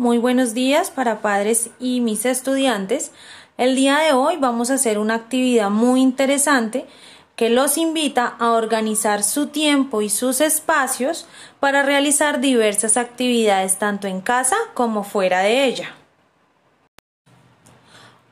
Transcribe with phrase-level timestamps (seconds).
[0.00, 3.12] Muy buenos días para padres y mis estudiantes.
[3.58, 6.86] El día de hoy vamos a hacer una actividad muy interesante
[7.36, 11.26] que los invita a organizar su tiempo y sus espacios
[11.60, 15.94] para realizar diversas actividades tanto en casa como fuera de ella.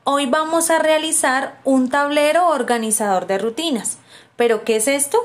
[0.05, 3.99] Hoy vamos a realizar un tablero organizador de rutinas.
[4.35, 5.19] ¿Pero qué es esto?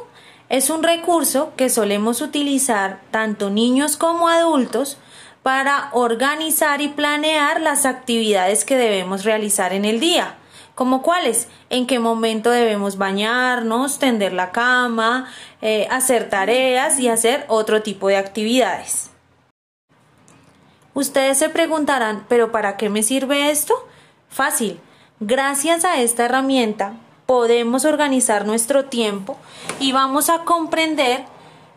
[0.50, 4.98] Es un recurso que solemos utilizar tanto niños como adultos
[5.44, 10.38] para organizar y planear las actividades que debemos realizar en el día.
[10.74, 11.48] ¿Como cuáles?
[11.68, 15.28] ¿En qué momento debemos bañarnos, tender la cama,
[15.60, 19.10] eh, hacer tareas y hacer otro tipo de actividades?
[20.94, 23.74] Ustedes se preguntarán, ¿pero para qué me sirve esto?
[24.30, 24.80] Fácil.
[25.20, 26.94] Gracias a esta herramienta
[27.26, 29.36] podemos organizar nuestro tiempo
[29.80, 31.24] y vamos a comprender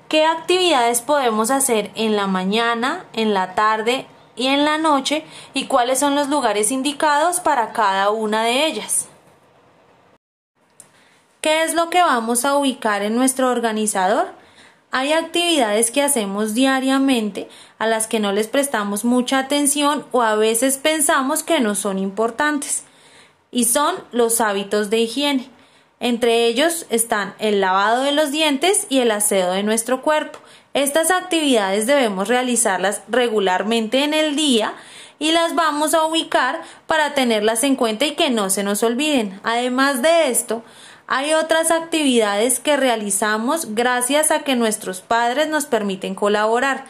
[0.08, 5.66] qué actividades podemos hacer en la mañana, en la tarde y en la noche y
[5.66, 9.08] cuáles son los lugares indicados para cada una de ellas.
[11.42, 14.28] ¿Qué es lo que vamos a ubicar en nuestro organizador?
[14.92, 20.36] Hay actividades que hacemos diariamente a las que no les prestamos mucha atención o a
[20.36, 22.86] veces pensamos que no son importantes
[23.52, 25.57] y son los hábitos de higiene.
[26.00, 30.40] Entre ellos están el lavado de los dientes y el aseo de nuestro cuerpo.
[30.74, 34.74] Estas actividades debemos realizarlas regularmente en el día
[35.18, 39.40] y las vamos a ubicar para tenerlas en cuenta y que no se nos olviden.
[39.44, 40.64] Además de esto,
[41.08, 46.86] hay otras actividades que realizamos gracias a que nuestros padres nos permiten colaborar.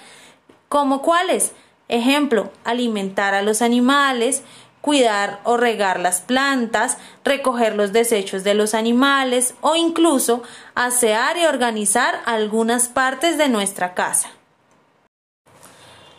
[0.68, 1.54] ¿Como cuáles?
[1.88, 4.44] Ejemplo, alimentar a los animales,
[4.82, 10.44] cuidar o regar las plantas, recoger los desechos de los animales o incluso
[10.76, 14.30] asear y organizar algunas partes de nuestra casa.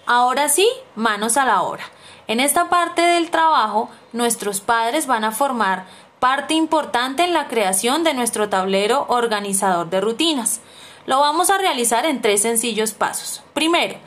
[0.07, 1.85] Ahora sí, manos a la obra.
[2.27, 5.87] En esta parte del trabajo, nuestros padres van a formar
[6.19, 10.61] parte importante en la creación de nuestro tablero organizador de rutinas.
[11.07, 13.43] Lo vamos a realizar en tres sencillos pasos.
[13.55, 13.99] Primero,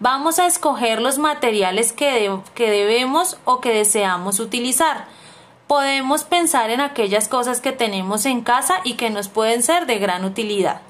[0.00, 5.06] vamos a escoger los materiales que, que debemos o que deseamos utilizar.
[5.66, 9.98] Podemos pensar en aquellas cosas que tenemos en casa y que nos pueden ser de
[9.98, 10.80] gran utilidad.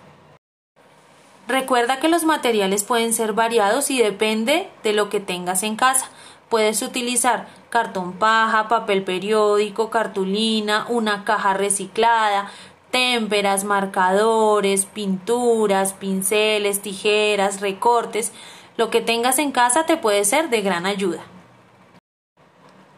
[1.49, 6.11] Recuerda que los materiales pueden ser variados y depende de lo que tengas en casa.
[6.49, 12.50] Puedes utilizar cartón paja, papel periódico, cartulina, una caja reciclada,
[12.91, 18.33] témperas, marcadores, pinturas, pinceles, tijeras, recortes.
[18.76, 21.22] Lo que tengas en casa te puede ser de gran ayuda.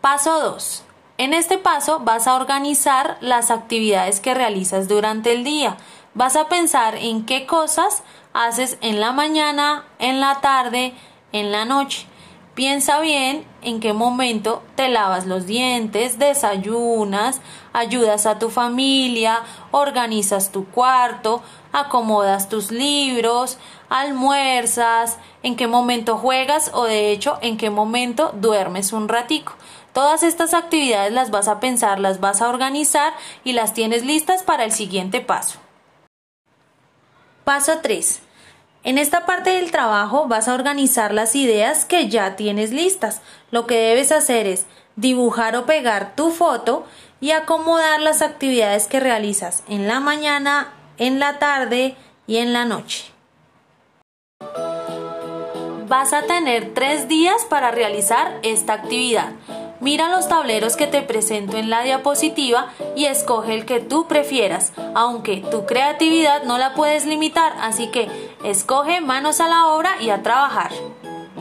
[0.00, 0.84] Paso 2.
[1.18, 5.76] En este paso vas a organizar las actividades que realizas durante el día.
[6.14, 8.02] Vas a pensar en qué cosas
[8.32, 10.94] haces en la mañana, en la tarde,
[11.32, 12.06] en la noche.
[12.58, 17.40] Piensa bien en qué momento te lavas los dientes, desayunas,
[17.72, 23.58] ayudas a tu familia, organizas tu cuarto, acomodas tus libros,
[23.88, 29.52] almuerzas, en qué momento juegas o de hecho en qué momento duermes un ratico.
[29.92, 33.12] Todas estas actividades las vas a pensar, las vas a organizar
[33.44, 35.60] y las tienes listas para el siguiente paso.
[37.44, 38.27] Paso 3.
[38.84, 43.20] En esta parte del trabajo vas a organizar las ideas que ya tienes listas.
[43.50, 44.66] Lo que debes hacer es
[44.96, 46.86] dibujar o pegar tu foto
[47.20, 51.96] y acomodar las actividades que realizas en la mañana, en la tarde
[52.26, 53.12] y en la noche.
[55.88, 59.32] Vas a tener tres días para realizar esta actividad.
[59.80, 64.72] Mira los tableros que te presento en la diapositiva y escoge el que tú prefieras,
[64.94, 68.08] aunque tu creatividad no la puedes limitar, así que
[68.44, 70.72] escoge manos a la obra y a trabajar.